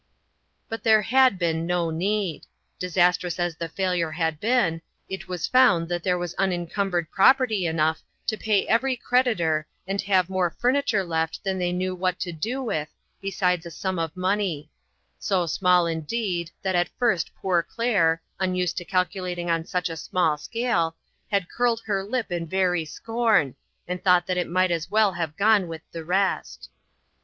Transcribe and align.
But 0.67 0.81
there 0.81 1.03
had 1.03 1.37
been 1.37 1.67
no 1.67 1.91
need. 1.91 2.47
Disastrous 2.79 3.37
as 3.39 3.55
the 3.55 3.69
failure 3.69 4.09
had 4.09 4.39
been, 4.39 4.81
it 5.07 5.27
was 5.27 5.45
found 5.47 5.89
that 5.89 6.01
there 6.01 6.17
was 6.17 6.33
unincumbered 6.39 7.11
property 7.11 7.67
enough 7.67 8.01
to 8.25 8.35
pay 8.35 8.65
every 8.67 8.95
creditor 8.95 9.67
and 9.85 10.01
have 10.01 10.27
more 10.27 10.49
furniture 10.57 11.03
left 11.03 11.43
than 11.43 11.59
they 11.59 11.71
knew 11.71 11.93
what 11.93 12.19
to 12.21 12.31
do 12.31 12.63
with, 12.63 12.89
be 13.21 13.29
sides 13.29 13.67
a 13.67 13.69
sum 13.69 13.99
of 13.99 14.17
money; 14.17 14.71
so 15.19 15.45
small, 15.45 15.85
indeed, 15.85 16.49
that 16.63 16.73
at 16.75 16.89
first 16.97 17.29
poor 17.35 17.61
Claire, 17.61 18.23
unused 18.39 18.77
to 18.77 18.85
calcula 18.85 19.35
ting 19.35 19.51
on 19.51 19.65
such 19.65 19.87
a 19.87 19.95
small 19.95 20.35
scale, 20.35 20.95
had 21.29 21.47
curled 21.47 21.81
her 21.85 22.03
lip 22.03 22.31
in 22.31 22.47
very 22.47 22.85
scorn, 22.85 23.53
and 23.87 24.03
thought 24.03 24.25
that 24.25 24.33
it 24.35 24.49
might 24.49 24.71
as 24.71 24.89
well 24.89 25.11
have 25.11 25.37
gone 25.37 25.67
with 25.67 25.83
the 25.91 26.03
rest. 26.03 26.71